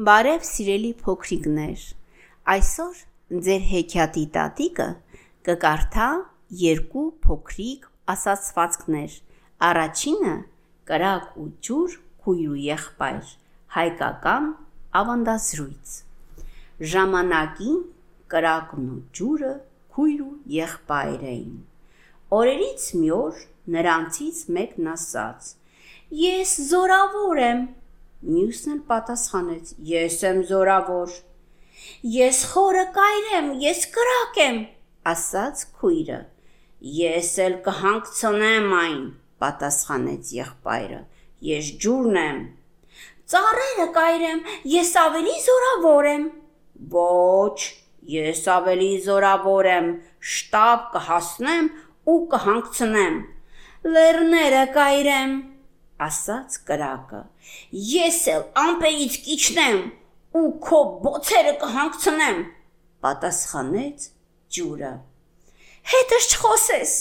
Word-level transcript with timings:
Բարև 0.00 0.44
սիրելի 0.48 0.90
փոքրիկներ։ 1.04 1.80
Այսօր 2.48 3.00
ձեր 3.44 3.64
հեքիաթի 3.70 4.22
տատիկը 4.36 4.86
կկարդա 5.48 6.06
երկու 6.60 7.02
փոքրիկ 7.26 7.84
ասացվածքներ։ 8.14 9.16
Առաջինը՝ 9.68 10.32
կրակ 10.88 11.26
ու 11.42 11.44
ջուր 11.68 11.98
քույր 12.24 12.46
ու 12.54 12.56
եղբայր, 12.68 13.34
հայկական 13.76 14.48
ավանդազրույց։ 15.02 15.92
Ժամանակին 16.94 17.84
կրակն 18.32 18.88
ու 18.96 18.98
ջուրը 19.20 19.52
քույր 19.92 20.24
ու 20.24 20.32
եղբայր 20.56 21.28
էին։ 21.34 21.60
Օրերից 22.40 22.88
մի 22.96 23.12
օր 23.20 23.44
նրանցից 23.76 24.42
մեկն 24.56 24.90
ասաց. 24.96 25.52
Ես 26.24 26.58
զորավոր 26.72 27.44
եմ։ 27.52 27.62
Մյուսն 28.22 28.72
էլ 28.76 28.82
պատասխանեց. 28.86 29.70
Ես 29.82 30.16
եմ 30.28 30.40
զորավոր։ 30.46 31.14
Ես 32.06 32.42
խորը 32.52 32.84
կայր 32.94 33.24
եմ, 33.38 33.48
ես 33.62 33.80
կրակ 33.96 34.38
եմ, 34.42 34.58
ասաց 35.12 35.64
քույրը։ 35.80 36.18
Ես 36.98 37.30
էլ 37.42 37.56
կհանգցնեմ 37.66 38.74
այն, 38.78 39.02
պատասխանեց 39.42 40.32
եղբայրը։ 40.38 41.00
Ես 41.50 41.70
ջուրն 41.82 42.18
եմ։ 42.22 42.40
Ծառերը 43.32 43.88
կայր 43.98 44.26
եմ, 44.30 44.40
ես 44.76 44.94
ավելի 45.02 45.36
զորավոր 45.48 46.10
եմ։ 46.12 46.26
Ոչ, 46.94 47.58
ես 48.14 48.42
ավելի 48.54 48.90
զորավոր 49.06 49.70
եմ, 49.72 49.88
շտապ 50.32 50.90
կհասնեմ 50.94 51.70
ու 52.12 52.20
կհանգցնեմ։ 52.36 53.18
Լեռները 53.96 54.66
կայր 54.78 55.10
եմ, 55.18 55.34
ասաց 56.06 56.58
կրակը։ 56.68 57.22
Ես 57.92 58.18
էլ 58.32 58.44
ամպերից 58.62 59.18
կիչնեմ 59.26 59.78
ու 60.40 60.48
քո 60.66 60.80
բոցերը 61.04 61.54
կհանգցնեմ, 61.62 62.42
պատասխանեց 63.04 64.08
ջուրը։ 64.56 64.92
Հետս 65.92 66.28
չխոսես, 66.32 66.92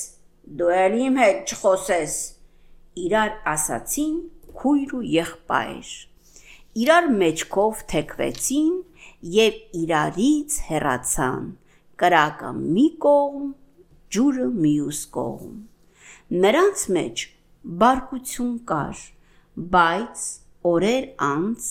դու 0.60 0.72
էլ 0.82 0.96
իմ 1.08 1.20
հետ 1.22 1.54
չխոսես։ 1.56 2.16
Իրար 3.06 3.34
ասացին 3.52 4.16
քույր 4.62 4.96
ու 4.98 5.04
եղբայր։ 5.16 5.92
Իրար 6.82 7.08
մեջքով 7.22 7.84
թեքվեցին 7.92 8.72
եւ 9.36 9.58
իրարից 9.82 10.58
հեռացան։ 10.68 11.50
Կրակը 12.02 12.52
մի 12.60 12.88
կողմ, 13.06 13.50
ջուրը 14.16 14.48
մյուս 14.66 15.02
կողմ։ 15.18 15.56
Նրանց 16.46 16.84
մեջ 16.98 17.26
բարկություն 17.62 18.54
կար, 18.70 19.02
բայց 19.74 20.22
օրեր 20.72 21.08
անց 21.26 21.68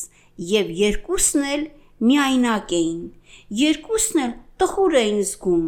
եւ 0.51 0.71
երկուսն 0.81 1.47
էլ 1.51 1.65
միայնակ 2.11 2.75
էին, 2.79 3.01
երկուսն 3.61 4.21
էլ 4.25 4.35
տխուր 4.63 4.97
էին 5.01 5.21
զգում։ 5.31 5.67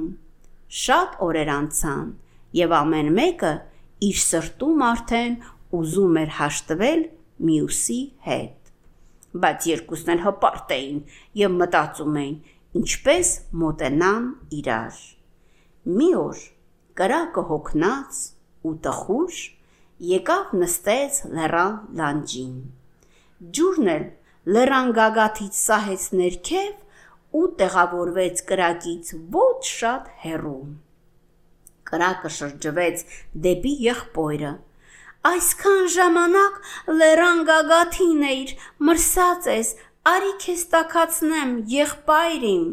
Շատ 0.82 1.16
օրեր 1.26 1.50
անցան 1.54 2.06
եւ 2.58 2.74
ամեն 2.78 3.10
մեկը 3.18 3.52
իր 4.08 4.20
սրտում 4.22 4.84
արդեն 4.88 5.34
ուզում 5.78 6.18
էր 6.22 6.30
հաշտվել 6.38 7.02
մյուսի 7.48 8.00
հետ։ 8.28 8.70
Բայց 9.42 9.66
երկուսն 9.72 10.12
էլ 10.14 10.22
հպարտ 10.26 10.74
էին 10.76 11.00
եւ 11.42 11.56
մտածում 11.62 12.18
էին, 12.22 12.36
ինչպես 12.82 13.32
մոտենան 13.62 14.28
իրար։ 14.58 15.02
Մի 15.98 16.08
օր 16.22 16.42
կրակը 17.00 17.44
հոգնած 17.50 18.22
ու 18.68 18.74
տխուր 18.86 19.42
եկավ 20.02 20.54
նստեց 20.58 21.18
լեռան 21.36 21.74
լանջին։ 21.98 22.54
Ջուրն 23.56 23.90
էլ 23.92 24.06
լեռան 24.54 24.88
գագաթից 24.96 25.58
սահեց 25.58 26.06
ներքև 26.20 27.38
ու 27.38 27.44
տեղավորվեց 27.60 28.40
կրակից 28.48 29.12
ոչ 29.36 29.60
շատ 29.68 30.08
հեռու։ 30.22 30.62
Կրակը 31.90 32.32
շրջվեց 32.36 33.04
դեպի 33.46 33.74
եղբորը։ 33.86 34.52
Այսքան 35.30 35.84
ժամանակ 35.96 36.56
լեռան 36.98 37.44
գագաթին 37.52 38.24
էիր, 38.28 38.54
մրսած 38.88 39.48
ես, 39.52 39.70
արի 40.12 40.32
քեզ 40.44 40.64
տակացնեմ, 40.72 41.52
եղբայրին։ 41.76 42.64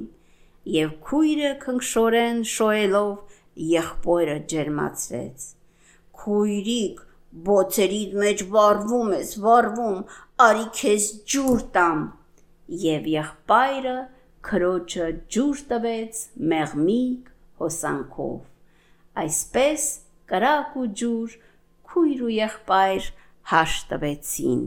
Եվ 0.79 0.95
քույրը 1.09 1.51
քնքշորեն 1.65 2.41
շոյելով 2.53 3.37
եղբորը 3.75 4.39
ջերմացրեց։ 4.53 5.45
Քույրիկ, 6.23 7.05
Բոցերիդ 7.29 8.13
մեջ 8.19 8.39
վառվում 8.53 9.11
ես, 9.13 9.33
վառվում, 9.43 9.99
արի 10.45 10.63
քեզ 10.79 11.03
ջուր 11.29 11.65
տամ։ 11.75 11.99
Եվ 12.83 13.09
եղբայրը 13.13 13.97
քրոջը 14.49 15.09
ջուր 15.35 15.61
տվեց 15.69 16.21
մեղմիկ 16.53 17.29
հոսանքով։ 17.61 18.39
Այսպես 19.23 19.85
կրակ 20.33 20.75
ու 20.81 20.87
ջուր 21.01 21.37
քույր 21.89 22.25
ու 22.25 22.33
եղբայր 22.39 23.09
հաշտվեցին։ 23.53 24.65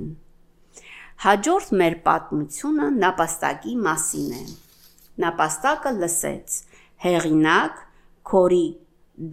Հաջորդ 1.23 1.75
մեր 1.83 1.94
պատմությունը 2.06 2.87
նապաստակի 3.03 3.75
մասին 3.83 4.33
է։ 4.39 4.44
Նապաստակը 5.23 5.93
լսեց։ 5.99 6.56
Հեղինակ 7.03 7.84
Քորի 8.31 8.67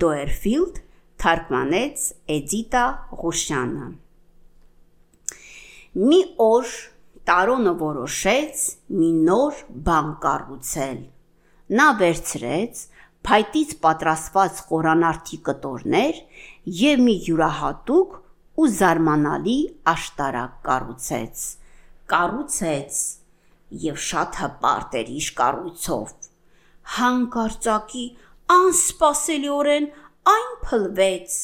Դոերֆիլդ 0.04 0.80
թարգմանեց 1.24 2.06
Էդիտա 2.36 2.86
Ղուշյանը։ 3.24 3.90
Մի 6.10 6.20
օր 6.46 6.72
Տարոնը 7.30 7.72
որոշեց 7.80 8.62
մի 9.00 9.10
նոր 9.26 9.58
բան 9.88 10.08
կառուցել։ 10.24 11.02
Նա 11.80 11.88
վերցրեց 12.00 12.80
փայտից 13.30 13.76
պատրաստված 13.84 14.62
խորանարդի 14.70 15.38
կտորներ 15.50 16.22
եւ 16.80 17.04
մի 17.06 17.16
յուրահատուկ 17.28 18.16
ու 18.64 18.70
զարմանալի 18.80 19.58
աշտարակ 19.94 20.56
կառուցեց։ 20.70 21.44
Կառուցեց 22.14 23.04
եւ 23.86 24.02
շատ 24.10 24.42
հպարտ 24.44 24.98
էր 25.04 25.14
իր 25.20 25.30
կառույցով։ 25.44 26.14
Հանկարծակի 26.98 28.06
անսպասելիորեն 28.58 29.90
այն 30.30 30.52
փլվեց։ 30.66 31.40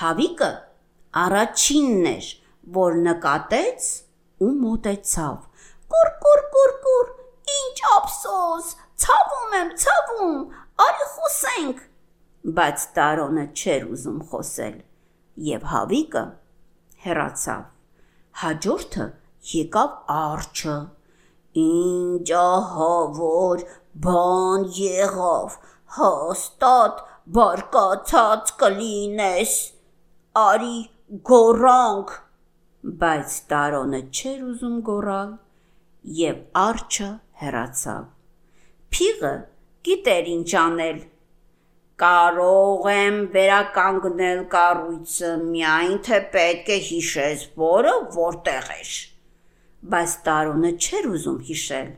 Հավիկը 0.00 0.50
առաջինն 1.22 2.08
էր, 2.12 2.26
որ 2.78 2.98
նկատեց 3.04 3.86
ու 4.46 4.50
մոտեցավ։ 4.64 5.38
Կուր 5.92 6.10
կուր 6.24 6.42
կուր 6.54 6.74
կուր, 6.86 7.08
ինչ 7.54 7.78
ափսոս, 7.94 8.68
ցավում 9.04 9.56
եմ, 9.60 9.70
ցավում, 9.84 10.36
արի 10.84 11.08
խոսենք։ 11.14 11.80
Բայց 12.58 12.84
Տարոնը 12.98 13.46
չէր 13.60 13.88
ուզում 13.94 14.20
խոսել, 14.32 14.76
եւ 15.48 15.66
Հավիկը 15.72 16.24
հեռացավ։ 17.06 17.64
Հաջորդը 18.42 19.06
եկավ 19.54 19.96
արջը։ 20.18 20.76
Ինչ 21.64 22.28
ահավոր 22.38 23.64
բան 24.06 24.66
եղավ, 24.78 25.56
հաստատ 25.98 27.02
բարկացած 27.36 28.50
կլինես, 28.60 29.50
արի 30.42 30.78
գորանք, 31.28 32.14
բայց 33.02 33.34
Տարոնը 33.50 34.00
չէր 34.08 34.38
ուզում 34.46 34.78
գոռալ 34.86 35.34
եւ 36.20 36.38
արջը 36.62 37.10
հեռացավ։ 37.42 38.08
Փիղը 38.96 39.34
գիտեր 39.90 40.32
ինչ 40.38 40.48
անել։ 40.62 41.04
Կարող 42.04 42.90
եմ 42.94 43.22
վերականգնել 43.36 44.44
կառույցը, 44.56 45.36
միայն 45.52 45.96
թե 46.08 46.24
պետք 46.36 46.74
է 46.78 46.82
հիշես, 46.90 47.48
որը 47.68 47.96
որտեղ 48.16 48.76
էր։ 48.80 48.98
Բայց 49.94 50.20
Տարոնը 50.30 50.76
չէր 50.78 51.14
ուզում 51.18 51.42
հիշել, 51.50 51.90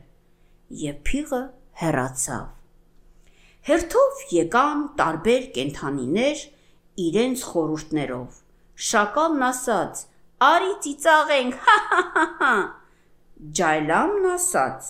եւ 0.87 1.05
փիղը 1.11 1.45
հեռացավ։ 1.85 2.49
Հերթով 3.61 4.21
եկան 4.33 4.79
տարբեր 4.97 5.43
կենթանիներ 5.55 6.39
իրենց 7.03 7.41
խորուրդներով։ 7.45 8.39
Շակալն 8.89 9.43
ասաց. 9.47 9.99
«Արի 10.41 10.71
ծիծաղենք, 10.81 11.59
հա 11.65 11.75
հա 11.89 11.99
հա 12.15 12.23
հա»։ 12.39 12.55
Ջայլամն 13.59 14.25
ասաց. 14.31 14.89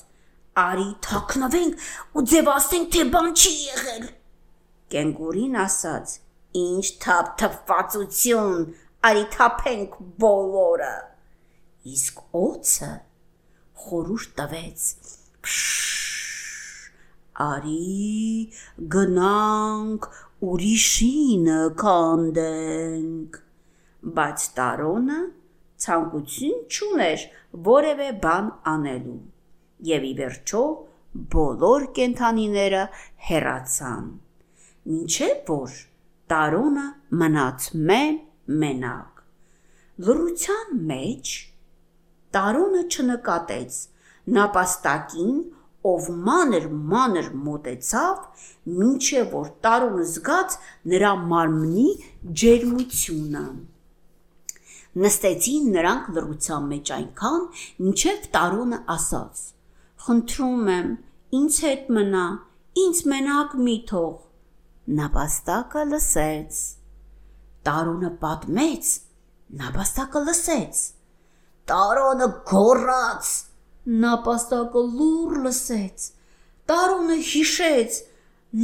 «Արի 0.63 0.87
թաքնվենք 1.07 1.89
ու 2.15 2.23
ձևացնենք, 2.31 2.87
թե 2.95 3.03
բան 3.15 3.29
չի 3.35 3.53
եղել»։ 3.65 4.07
Կենգուրին 4.95 5.59
ասաց. 5.65 6.15
«Ինչ 6.61 6.85
թափթփվածություն, 7.03 8.65
արի 9.11 9.25
թափենք 9.35 9.99
բոլորը»։ 10.23 10.95
Իսկ 11.91 12.23
օծը 12.45 12.93
խորուրդ 13.83 14.33
տվեց. 14.39 14.89
Փշ 15.43 16.10
Արի 17.39 18.51
գնանք 18.93 20.07
ուրիշինը 20.51 21.59
քանդենք։ 21.81 23.37
Բայց 24.17 24.47
Տարոնը 24.57 25.19
ցանկություն 25.85 26.57
չուներ 26.67 27.23
որևէ 27.67 28.09
բան 28.25 28.49
անելու։ 28.73 29.21
եւ 29.91 30.03
ի 30.09 30.13
վերջո 30.19 30.63
բոլոր 31.35 31.85
կենթանիները 31.97 32.81
հեռացան։ 33.29 34.11
Մինչև 34.91 35.39
որ 35.51 35.79
Տարոնը 36.33 36.85
մնաց 37.21 37.69
մեն 37.91 38.19
մենակ։ 38.65 39.23
Լրության 40.07 40.77
մեջ 40.91 41.33
Տարոնը 42.35 42.83
չնկատեց 42.91 43.79
նապաստակին, 44.37 45.35
ով 45.89 46.07
մանր 46.25 46.65
մանր 46.91 47.27
մոտեցավ, 47.45 48.17
մինչև 48.79 49.31
որ 49.33 49.47
Տարոնը 49.65 50.03
զգաց 50.11 50.57
նրա 50.93 51.11
մարմնի 51.31 51.85
ջերմությունը։ 52.41 53.45
Նստեցին 55.01 55.67
նրանք 55.77 56.09
լրության 56.17 56.67
մեջ 56.73 56.91
այնքան, 56.97 57.43
մինչև 57.85 58.25
Տարոնը 58.35 58.79
ասաց. 58.95 59.43
Խնդրում 60.05 60.71
եմ, 60.75 60.89
ինձ 61.41 61.59
հետ 61.65 61.91
մնա, 61.97 62.25
ինձ 62.85 63.03
մենակ 63.11 63.55
մի 63.65 63.77
թող։ 63.91 64.15
Նապաստակը 65.01 65.83
լսեց։ 65.91 66.59
Տարոնը 67.67 68.09
պատմեց, 68.21 68.89
նապաստակը 69.61 70.21
լսեց։ 70.27 70.81
Տարոնը 71.71 72.27
գոռաց, 72.51 73.31
նապաստակը 74.01 74.83
լուր 74.97 75.37
լսեց։ 75.45 76.09
Տարոնը 76.71 77.17
հիշեց, 77.31 78.01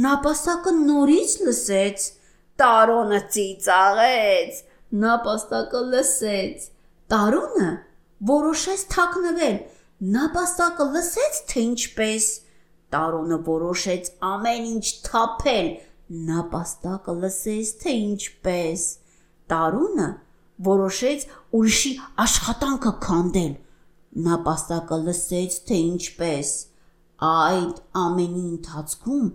նապաստակը 0.04 0.74
նորից 0.82 1.32
լսեց։ 1.48 2.06
Տարոնը 2.58 3.18
ծիծաղեց, 3.34 4.62
նապաստակը 5.02 5.82
լսեց։ 5.94 6.70
Տարոնը 7.12 7.68
որոշեց 8.28 8.86
թաքնվել 8.94 9.58
Նապաստակը 9.98 10.84
լսեց, 10.94 11.38
թե 11.50 11.62
ինչպես 11.68 12.26
Տարոնը 12.94 13.36
որոշեց 13.48 14.10
ամեն 14.28 14.66
ինչ 14.68 14.90
թափել։ 15.08 15.70
Նապաստակը 16.28 17.14
լսեց, 17.22 17.72
թե 17.80 17.94
ինչպես 18.02 18.84
Տարոնը 19.50 20.06
որոշեց 20.68 21.24
ուրիշի 21.58 21.92
աշխատանքը 22.26 22.92
քանդել։ 23.08 23.50
Նապաստակը 24.18 24.98
լսեց, 25.08 25.56
թե 25.68 25.78
ինչպես 25.88 26.52
այդ 27.28 27.82
ամենի 28.02 28.44
ընթացքում 28.48 29.26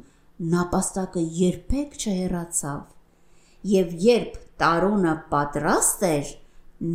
նապաստակը 0.53 1.24
երբեք 1.39 1.95
չհեռացավ։ 2.00 2.81
Եվ 3.74 3.94
երբ 4.06 4.39
Տարոնը 4.63 5.13
պատրաստ 5.31 6.03
էր, 6.07 6.31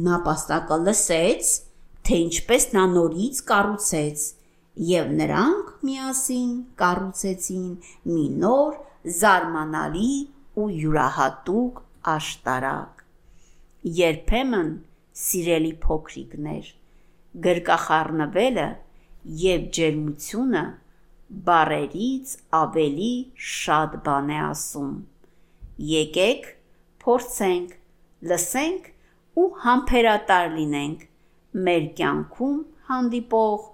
նապաստակը 0.08 0.79
լսեց, 0.88 1.52
թե 2.08 2.19
ինչպես 2.25 2.67
նա 2.76 2.85
նորից 2.93 3.40
կառուցեց, 3.49 4.26
եւ 4.88 5.08
նրանք 5.19 5.70
միասին 5.88 6.50
կառուցեցին 6.82 7.70
մի 8.12 8.26
նոր 8.44 8.76
զարմանալի 9.19 10.12
ու 10.62 10.69
յուրահատուկ 10.82 11.81
աշտարակ։ 12.14 13.02
Երբեմն, 13.99 14.70
սիրելի 15.25 15.73
փոքրիկներ, 15.82 16.70
գրկախառնվելը 17.46 18.67
եւ 19.43 19.64
ջերմությունը 19.79 20.62
բարերից 21.49 22.35
ավելի 22.58 23.11
շատ 23.55 23.96
բան 24.06 24.31
է 24.37 24.38
ասում։ 24.44 24.94
Եկեք 25.88 26.49
փորձենք, 27.05 27.75
լսենք 28.31 28.88
ու 29.43 29.49
համբերատար 29.64 30.49
լինենք 30.55 31.05
մեր 31.69 31.85
կյանքում 32.00 32.56
հանդիպող 32.88 33.69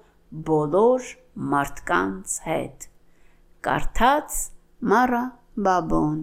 բոլոր 0.51 1.09
մարդկանց 1.55 2.37
հետ։ 2.49 2.91
Կարդաց 3.69 4.43
Մարա 4.93 5.25
Բաբոն 5.69 6.21